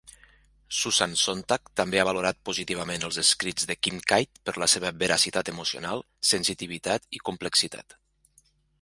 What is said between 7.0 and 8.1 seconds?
i complexitat.